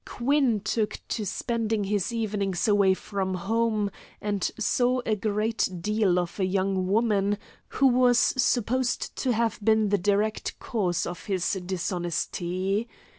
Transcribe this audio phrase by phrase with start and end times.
[0.03, 6.39] Quinn took to spending his evenings away from home, and saw a great deal of
[6.39, 12.89] a young woman who was supposed to have been the direct cause of his dishonesty.